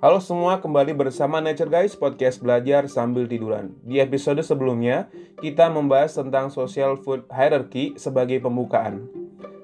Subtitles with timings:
[0.00, 3.76] Halo semua, kembali bersama Nature Guys, podcast belajar sambil tiduran.
[3.84, 5.12] Di episode sebelumnya,
[5.44, 9.12] kita membahas tentang social food hierarchy sebagai pembukaan.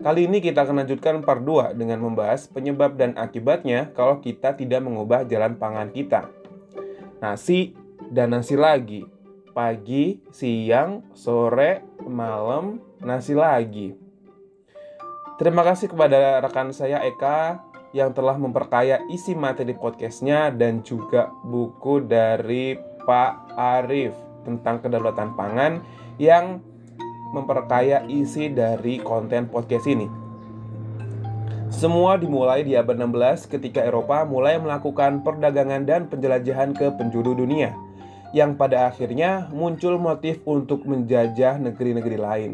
[0.04, 4.84] Kali ini kita akan lanjutkan part 2 dengan membahas penyebab dan akibatnya kalau kita tidak
[4.84, 6.28] mengubah jalan pangan kita.
[7.24, 7.72] Nasi
[8.12, 9.08] dan nasi lagi.
[9.56, 13.96] Pagi, siang, sore, malam, nasi lagi.
[15.40, 17.65] Terima kasih kepada rekan saya Eka
[17.96, 22.76] yang telah memperkaya isi materi podcastnya dan juga buku dari
[23.08, 24.12] Pak Arif
[24.44, 25.80] tentang kedaulatan pangan
[26.20, 26.60] yang
[27.32, 30.04] memperkaya isi dari konten podcast ini.
[31.72, 37.72] Semua dimulai di abad 16 ketika Eropa mulai melakukan perdagangan dan penjelajahan ke penjuru dunia
[38.36, 42.52] yang pada akhirnya muncul motif untuk menjajah negeri-negeri lain.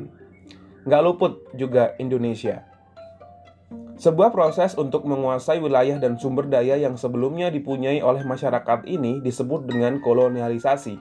[0.87, 2.72] Nggak luput juga Indonesia.
[4.01, 9.69] Sebuah proses untuk menguasai wilayah dan sumber daya yang sebelumnya dipunyai oleh masyarakat ini disebut
[9.69, 10.97] dengan kolonialisasi.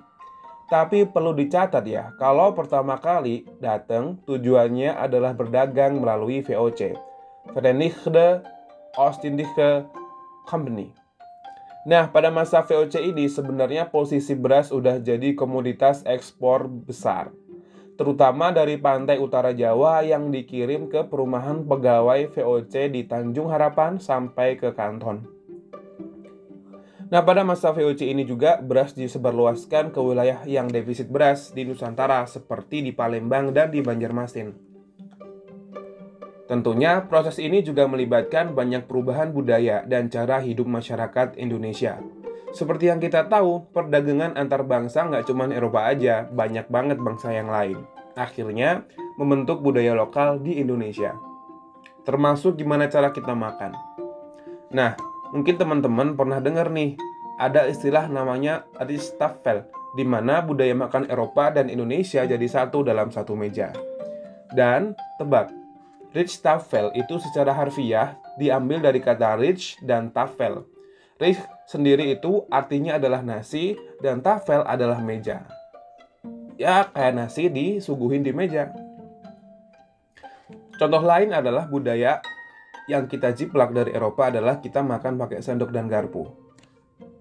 [0.71, 6.95] Tapi perlu dicatat ya, kalau pertama kali datang tujuannya adalah berdagang melalui VOC,
[7.51, 8.43] Verenigde
[8.95, 9.87] Ostindische
[10.47, 10.95] Company.
[11.83, 17.35] Nah, pada masa VOC ini sebenarnya posisi beras udah jadi komoditas ekspor besar
[18.01, 24.57] terutama dari pantai utara Jawa yang dikirim ke perumahan pegawai VOC di Tanjung Harapan sampai
[24.57, 25.29] ke Kanton.
[27.13, 32.25] Nah, pada masa VOC ini juga beras disebarluaskan ke wilayah yang defisit beras di Nusantara
[32.25, 34.49] seperti di Palembang dan di Banjarmasin.
[36.49, 42.01] Tentunya proses ini juga melibatkan banyak perubahan budaya dan cara hidup masyarakat Indonesia.
[42.51, 47.47] Seperti yang kita tahu, perdagangan antar bangsa nggak cuma Eropa aja, banyak banget bangsa yang
[47.47, 47.87] lain.
[48.19, 48.83] Akhirnya,
[49.15, 51.15] membentuk budaya lokal di Indonesia.
[52.03, 53.71] Termasuk gimana cara kita makan.
[54.75, 54.99] Nah,
[55.31, 56.99] mungkin teman-teman pernah dengar nih,
[57.39, 63.31] ada istilah namanya Aristafel, di mana budaya makan Eropa dan Indonesia jadi satu dalam satu
[63.31, 63.71] meja.
[64.51, 65.61] Dan, tebak,
[66.11, 70.67] Rich Tafel itu secara harfiah diambil dari kata rich dan tafel.
[71.23, 71.39] Rich
[71.71, 75.47] sendiri itu artinya adalah nasi dan tafel adalah meja.
[76.59, 78.75] Ya kayak nasi disuguhin di meja.
[80.75, 82.19] Contoh lain adalah budaya
[82.91, 86.27] yang kita jiplak dari Eropa adalah kita makan pakai sendok dan garpu.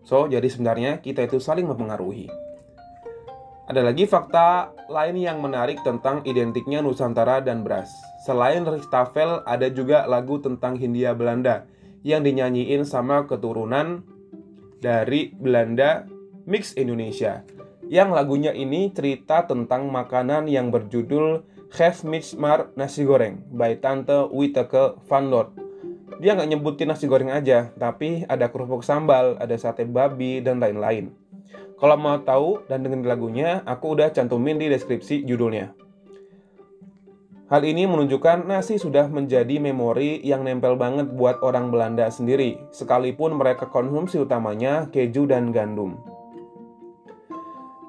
[0.03, 2.27] So, jadi sebenarnya kita itu saling mempengaruhi.
[3.71, 7.93] Ada lagi fakta lain yang menarik tentang identiknya Nusantara dan beras.
[8.27, 11.69] Selain Richtafel, ada juga lagu tentang Hindia Belanda
[12.03, 14.03] yang dinyanyiin sama keturunan
[14.81, 16.09] dari Belanda
[16.49, 17.45] Mix Indonesia.
[17.87, 24.99] Yang lagunya ini cerita tentang makanan yang berjudul Chef Mitsmar Nasi Goreng by Tante Witeke
[25.07, 25.55] van Lord.
[26.21, 31.17] Dia nggak nyebutin nasi goreng aja, tapi ada kerupuk sambal, ada sate babi, dan lain-lain.
[31.81, 35.73] Kalau mau tahu dan dengerin lagunya, aku udah cantumin di deskripsi judulnya.
[37.51, 43.35] Hal ini menunjukkan nasi sudah menjadi memori yang nempel banget buat orang Belanda sendiri, sekalipun
[43.35, 45.99] mereka konsumsi utamanya keju dan gandum.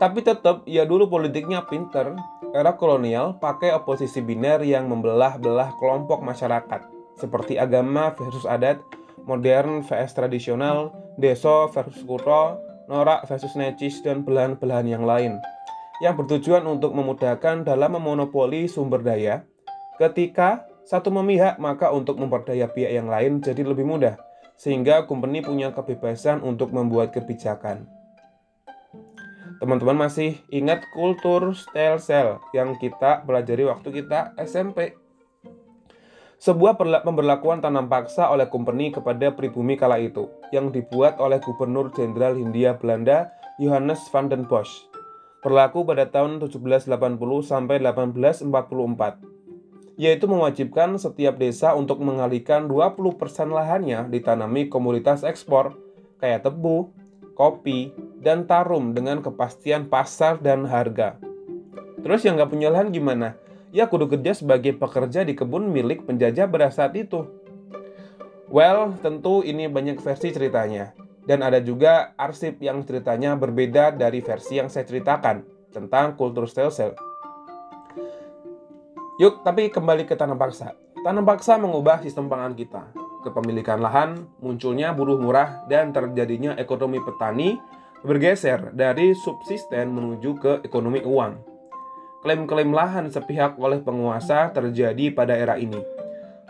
[0.02, 2.18] Tapi tetap, ya dulu politiknya pinter.
[2.58, 6.82] Era kolonial pakai oposisi biner yang membelah-belah kelompok masyarakat,
[7.22, 8.82] seperti agama versus adat,
[9.30, 10.90] modern vs tradisional,
[11.22, 12.58] deso versus kutro,
[12.90, 15.38] norak versus necis, dan belahan-belahan yang lain
[16.02, 19.46] yang bertujuan untuk memudahkan dalam memonopoli sumber daya.
[20.02, 24.18] Ketika satu memihak, maka untuk memperdaya pihak yang lain jadi lebih mudah,
[24.58, 27.86] sehingga company punya kebebasan untuk membuat kebijakan.
[29.62, 34.98] Teman-teman masih ingat kultur style cell yang kita pelajari waktu kita SMP?
[36.42, 42.42] Sebuah pemberlakuan tanam paksa oleh company kepada pribumi kala itu, yang dibuat oleh Gubernur Jenderal
[42.42, 43.30] Hindia Belanda
[43.62, 44.90] Johannes van den Bosch.
[45.46, 46.90] Berlaku pada tahun 1780
[47.46, 49.32] sampai 1844
[50.00, 53.18] yaitu mewajibkan setiap desa untuk mengalihkan 20%
[53.52, 55.76] lahannya ditanami komoditas ekspor
[56.22, 56.94] kayak tebu,
[57.34, 57.92] kopi,
[58.22, 61.18] dan tarum dengan kepastian pasar dan harga.
[62.02, 63.38] Terus yang nggak punya lahan gimana?
[63.72, 67.26] Ya kudu kerja sebagai pekerja di kebun milik penjajah beras saat itu.
[68.52, 70.92] Well, tentu ini banyak versi ceritanya.
[71.24, 76.98] Dan ada juga arsip yang ceritanya berbeda dari versi yang saya ceritakan tentang kultur stelsel.
[79.22, 80.74] Yuk, tapi kembali ke tanam paksa.
[81.06, 82.90] Tanam paksa mengubah sistem pangan kita.
[83.22, 87.62] Kepemilikan lahan, munculnya buruh murah, dan terjadinya ekonomi petani
[88.02, 91.38] bergeser dari subsisten menuju ke ekonomi uang.
[92.26, 95.78] Klaim-klaim lahan sepihak oleh penguasa terjadi pada era ini.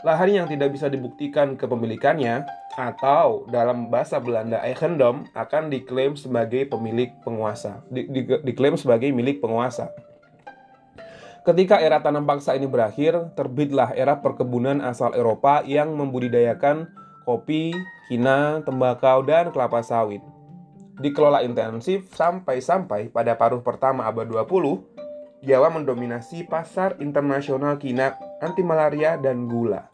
[0.08, 2.48] Lahan yang tidak bisa dibuktikan kepemilikannya
[2.80, 9.44] atau dalam bahasa Belanda eigendom akan diklaim sebagai pemilik penguasa, di, di, diklaim sebagai milik
[9.44, 9.92] penguasa.
[11.42, 16.86] Ketika era tanam paksa ini berakhir, terbitlah era perkebunan asal Eropa yang membudidayakan
[17.26, 17.74] kopi,
[18.06, 20.22] kina, tembakau, dan kelapa sawit.
[21.02, 24.86] Dikelola intensif sampai-sampai pada paruh pertama abad 20,
[25.42, 29.90] Jawa mendominasi pasar internasional kina, anti malaria, dan gula.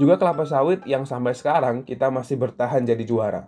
[0.00, 3.44] Juga kelapa sawit yang sampai sekarang kita masih bertahan jadi juara.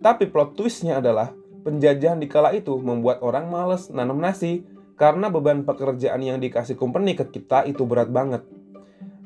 [0.00, 4.64] Tapi plot twistnya adalah penjajahan di kala itu membuat orang males nanam nasi
[5.00, 8.44] karena beban pekerjaan yang dikasih company ke kita itu berat banget.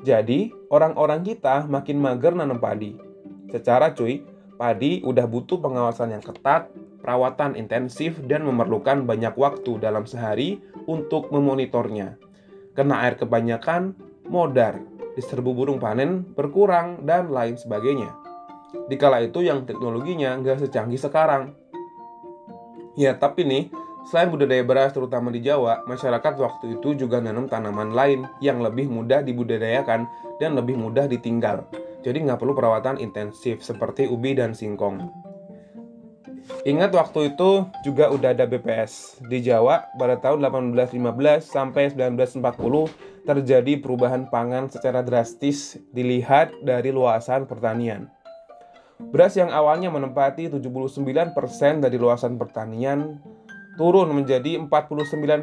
[0.04, 2.94] Jadi, orang-orang kita makin mager nanam padi.
[3.48, 4.22] Secara cuy,
[4.54, 6.70] padi udah butuh pengawasan yang ketat,
[7.00, 12.20] perawatan intensif, dan memerlukan banyak waktu dalam sehari untuk memonitornya.
[12.76, 13.96] Kena air kebanyakan,
[14.28, 14.78] modar,
[15.16, 18.12] diserbu burung panen berkurang, dan lain sebagainya.
[18.90, 21.63] Di kala itu yang teknologinya nggak secanggih sekarang.
[22.94, 23.74] Ya, tapi nih,
[24.06, 28.86] selain budidaya beras terutama di Jawa, masyarakat waktu itu juga nanam tanaman lain yang lebih
[28.86, 30.06] mudah dibudidayakan
[30.38, 31.66] dan lebih mudah ditinggal.
[32.06, 35.10] Jadi nggak perlu perawatan intensif seperti ubi dan singkong.
[36.68, 39.24] Ingat waktu itu juga udah ada BPS.
[39.24, 47.48] Di Jawa pada tahun 1815 sampai 1940 terjadi perubahan pangan secara drastis dilihat dari luasan
[47.48, 48.12] pertanian.
[49.02, 51.34] Beras yang awalnya menempati 79%
[51.82, 53.18] dari luasan pertanian
[53.74, 55.42] turun menjadi 49%.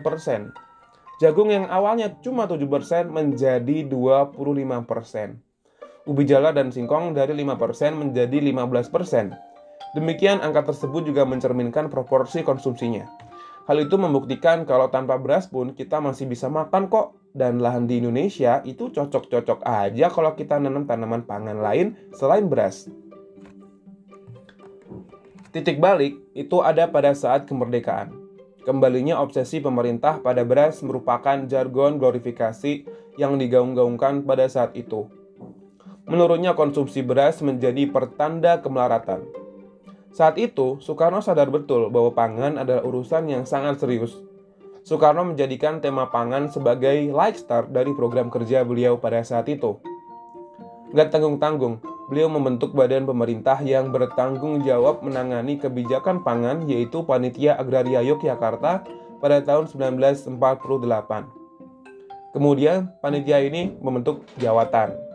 [1.19, 2.63] Jagung yang awalnya cuma 7%
[3.11, 4.39] menjadi 25%.
[6.09, 9.93] Ubi jala dan singkong dari 5% menjadi 15%.
[9.93, 13.05] Demikian angka tersebut juga mencerminkan proporsi konsumsinya.
[13.69, 17.19] Hal itu membuktikan kalau tanpa beras pun kita masih bisa makan kok.
[17.31, 22.91] Dan lahan di Indonesia itu cocok-cocok aja kalau kita nanam tanaman pangan lain selain beras.
[25.51, 28.15] Titik balik itu ada pada saat kemerdekaan.
[28.63, 32.87] Kembalinya obsesi pemerintah pada beras merupakan jargon glorifikasi
[33.19, 35.11] yang digaung-gaungkan pada saat itu.
[36.07, 39.41] Menurutnya konsumsi beras menjadi pertanda kemelaratan
[40.11, 44.19] saat itu, Soekarno sadar betul bahwa pangan adalah urusan yang sangat serius.
[44.83, 47.07] Soekarno menjadikan tema pangan sebagai
[47.39, 49.79] start dari program kerja beliau pada saat itu.
[50.91, 51.79] Gak tanggung-tanggung,
[52.11, 58.83] beliau membentuk badan pemerintah yang bertanggung jawab menangani kebijakan pangan yaitu Panitia Agraria Yogyakarta
[59.23, 60.27] pada tahun 1948.
[62.35, 65.11] Kemudian, panitia ini membentuk jawatan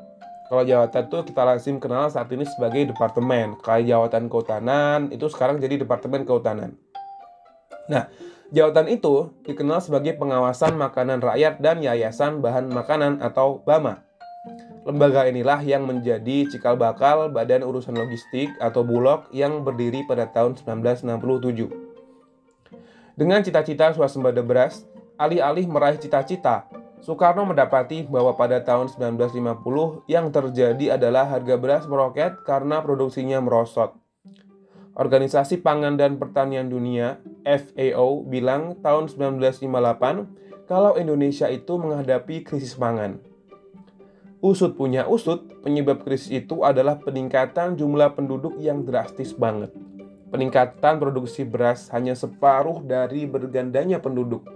[0.46, 3.58] kalau jawatan itu kita lazim kenal saat ini sebagai departemen.
[3.66, 6.78] Kayak jawatan kehutanan itu sekarang jadi departemen kehutanan.
[7.90, 8.06] Nah,
[8.54, 14.06] jawatan itu dikenal sebagai pengawasan makanan rakyat dan yayasan bahan makanan atau BAMA.
[14.86, 20.54] Lembaga inilah yang menjadi cikal bakal Badan Urusan Logistik atau Bulog yang berdiri pada tahun
[20.62, 21.74] 1967.
[23.18, 24.86] Dengan cita-cita swasembada beras,
[25.18, 26.70] alih-alih meraih cita-cita
[27.06, 33.94] Soekarno mendapati bahwa pada tahun 1950 yang terjadi adalah harga beras meroket karena produksinya merosot.
[34.96, 43.20] Organisasi Pangan dan Pertanian Dunia FAO bilang tahun 1958 kalau Indonesia itu menghadapi krisis pangan.
[44.46, 49.74] Usut punya usut, penyebab krisis itu adalah peningkatan jumlah penduduk yang drastis banget.
[50.30, 54.46] Peningkatan produksi beras hanya separuh dari bergandanya penduduk.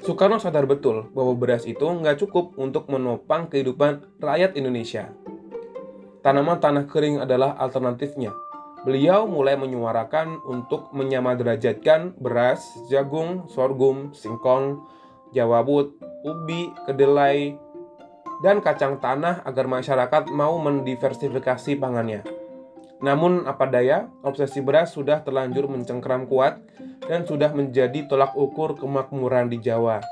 [0.00, 5.12] Soekarno sadar betul bahwa beras itu nggak cukup untuk menopang kehidupan rakyat Indonesia.
[6.24, 8.32] Tanaman tanah kering adalah alternatifnya.
[8.80, 14.80] Beliau mulai menyuarakan untuk menyamaderajatkan beras, jagung, sorghum, singkong,
[15.36, 15.92] jawabut,
[16.24, 17.60] ubi, kedelai,
[18.38, 22.22] dan kacang tanah agar masyarakat mau mendiversifikasi pangannya.
[22.98, 26.58] Namun apa daya, obsesi beras sudah terlanjur mencengkram kuat
[27.06, 30.02] dan sudah menjadi tolak ukur kemakmuran di Jawa.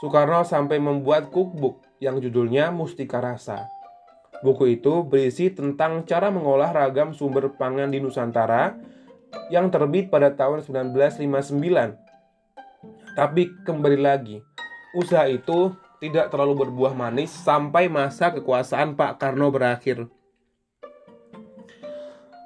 [0.00, 3.72] Soekarno sampai membuat cookbook yang judulnya Mustika Rasa.
[4.44, 8.76] Buku itu berisi tentang cara mengolah ragam sumber pangan di Nusantara
[9.48, 13.16] yang terbit pada tahun 1959.
[13.16, 14.44] Tapi kembali lagi,
[14.92, 15.72] usaha itu
[16.04, 20.04] tidak terlalu berbuah manis sampai masa kekuasaan Pak Karno berakhir.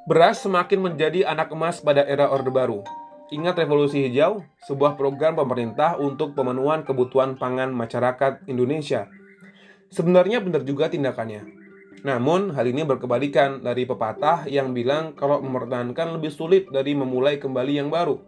[0.06, 2.86] Beras semakin menjadi anak emas pada era Orde Baru.
[3.34, 9.10] Ingat Revolusi Hijau, sebuah program pemerintah untuk pemenuhan kebutuhan pangan masyarakat Indonesia.
[9.90, 11.44] Sebenarnya benar juga tindakannya.
[12.06, 17.74] Namun, hal ini berkebalikan dari pepatah yang bilang kalau mempertahankan lebih sulit dari memulai kembali
[17.74, 18.22] yang baru.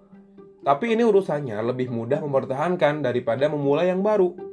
[0.67, 4.51] Tapi ini urusannya lebih mudah mempertahankan daripada memulai yang baru.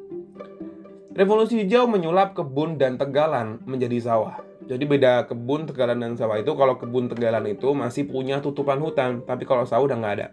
[1.18, 4.38] Revolusi hijau menyulap kebun dan tegalan menjadi sawah.
[4.70, 9.26] Jadi beda kebun, tegalan, dan sawah itu kalau kebun tegalan itu masih punya tutupan hutan,
[9.26, 10.28] tapi kalau sawah udah nggak ada.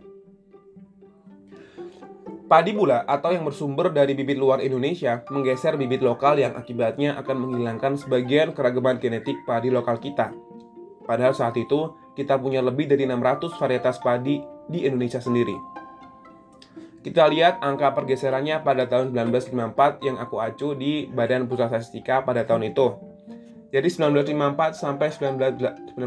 [2.45, 7.49] Padi bula atau yang bersumber dari bibit luar Indonesia menggeser bibit lokal yang akibatnya akan
[7.49, 10.37] menghilangkan sebagian keragaman genetik padi lokal kita.
[11.09, 15.57] Padahal saat itu kita punya lebih dari 600 varietas padi di Indonesia sendiri.
[17.05, 22.49] Kita lihat angka pergeserannya pada tahun 1954 yang aku acu di Badan Pusat Statistika pada
[22.49, 22.97] tahun itu.
[23.77, 26.01] Jadi 1954 sampai 1981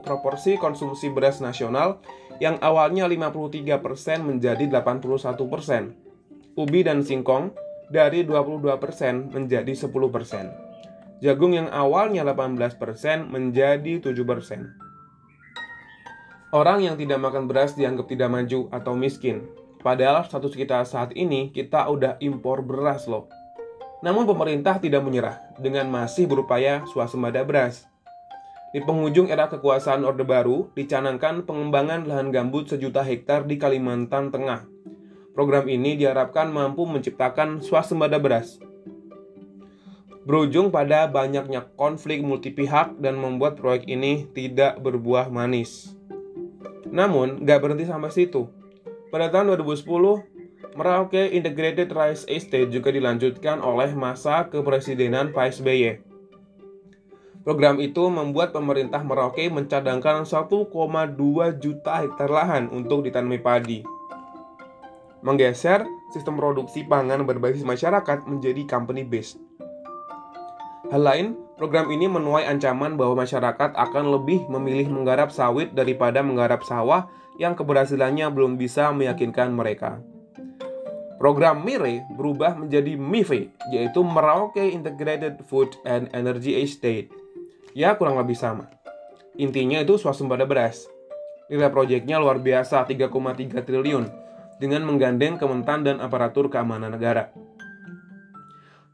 [0.00, 2.00] proporsi konsumsi beras nasional
[2.40, 6.56] yang awalnya 53% menjadi 81%.
[6.56, 7.52] Ubi dan singkong
[7.92, 8.64] dari 22%
[9.28, 11.20] menjadi 10%.
[11.20, 12.80] Jagung yang awalnya 18%
[13.28, 14.88] menjadi 7%.
[16.48, 19.57] Orang yang tidak makan beras dianggap tidak maju atau miskin.
[19.78, 23.30] Padahal status kita saat ini kita udah impor beras loh.
[24.02, 27.86] Namun pemerintah tidak menyerah dengan masih berupaya swasembada beras.
[28.68, 34.68] Di penghujung era kekuasaan Orde Baru, dicanangkan pengembangan lahan gambut sejuta hektar di Kalimantan Tengah.
[35.32, 38.60] Program ini diharapkan mampu menciptakan swasembada beras.
[40.28, 45.96] Berujung pada banyaknya konflik multi pihak dan membuat proyek ini tidak berbuah manis.
[46.92, 48.57] Namun, gak berhenti sampai situ.
[49.08, 56.04] Pada tahun 2010, Merauke Integrated Rice Estate juga dilanjutkan oleh masa kepresidenan Pak SBY.
[57.40, 60.68] Program itu membuat pemerintah Merauke mencadangkan 1,2
[61.56, 63.80] juta hektar lahan untuk ditanami padi.
[65.24, 69.40] Menggeser sistem produksi pangan berbasis masyarakat menjadi company based.
[70.92, 76.60] Hal lain, program ini menuai ancaman bahwa masyarakat akan lebih memilih menggarap sawit daripada menggarap
[76.60, 77.08] sawah
[77.38, 80.02] yang keberhasilannya belum bisa meyakinkan mereka.
[81.18, 87.10] Program MIRE berubah menjadi MIFE, yaitu Merauke Integrated Food and Energy Estate.
[87.74, 88.70] Ya, kurang lebih sama.
[89.34, 90.86] Intinya itu swasembada beras.
[91.50, 94.06] Nilai proyeknya luar biasa, 3,3 triliun,
[94.62, 97.34] dengan menggandeng Kementan dan aparatur keamanan negara.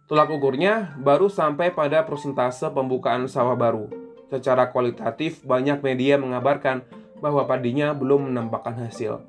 [0.05, 3.89] Tolak ukurnya baru sampai pada persentase pembukaan sawah baru.
[4.29, 6.85] Secara kualitatif, banyak media mengabarkan
[7.25, 9.25] bahwa padinya belum menampakkan hasil.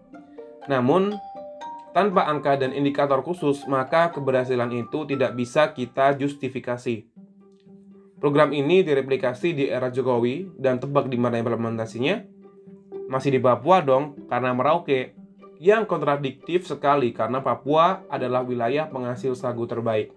[0.68, 1.16] Namun,
[1.96, 7.08] tanpa angka dan indikator khusus, maka keberhasilan itu tidak bisa kita justifikasi.
[8.20, 12.20] Program ini direplikasi di era Jokowi dan tebak di mana implementasinya?
[13.08, 15.16] Masih di Papua dong, karena Merauke,
[15.64, 20.12] yang kontradiktif sekali karena Papua adalah wilayah penghasil sagu terbaik.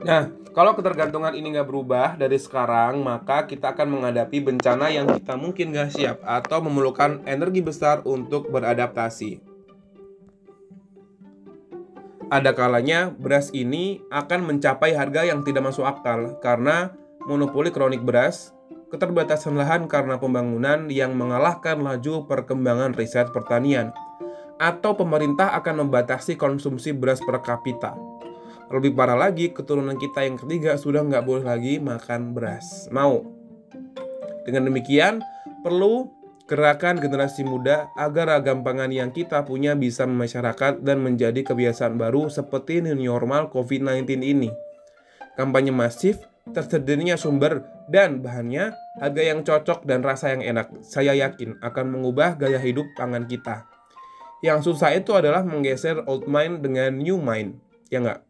[0.00, 5.36] Nah, kalau ketergantungan ini nggak berubah dari sekarang, maka kita akan menghadapi bencana yang kita
[5.36, 9.44] mungkin nggak siap atau memerlukan energi besar untuk beradaptasi.
[12.32, 16.94] Ada kalanya beras ini akan mencapai harga yang tidak masuk akal karena
[17.28, 18.56] monopoli kronik beras,
[18.88, 23.92] keterbatasan lahan karena pembangunan yang mengalahkan laju perkembangan riset pertanian,
[24.56, 27.98] atau pemerintah akan membatasi konsumsi beras per kapita
[28.70, 32.86] lebih parah lagi, keturunan kita yang ketiga sudah nggak boleh lagi makan beras.
[32.94, 33.26] Mau?
[34.46, 35.18] Dengan demikian,
[35.66, 36.06] perlu
[36.46, 42.26] gerakan generasi muda agar ragam pangan yang kita punya bisa memasyarakat dan menjadi kebiasaan baru
[42.26, 44.50] seperti new normal COVID-19 ini.
[45.38, 51.58] Kampanye masif, tersedianya sumber dan bahannya, harga yang cocok dan rasa yang enak, saya yakin
[51.62, 53.66] akan mengubah gaya hidup pangan kita.
[54.42, 57.58] Yang susah itu adalah menggeser old mind dengan new mind,
[57.90, 58.29] ya nggak?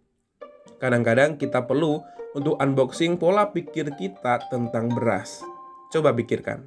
[0.80, 2.00] Kadang-kadang kita perlu
[2.32, 5.44] untuk unboxing pola pikir kita tentang beras.
[5.92, 6.64] Coba pikirkan.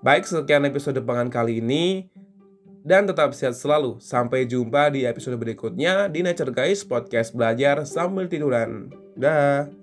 [0.00, 2.08] Baik, sekian episode pangan kali ini.
[2.80, 4.00] Dan tetap sehat selalu.
[4.00, 8.88] Sampai jumpa di episode berikutnya di Nature Guys Podcast Belajar Sambil Tiduran.
[9.12, 9.79] Dah.